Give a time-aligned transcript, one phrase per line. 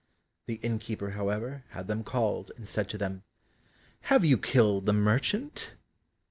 [0.47, 3.21] The innkeeper, however, had them called, and said to them,
[4.09, 5.75] "Have you killed the merchant?"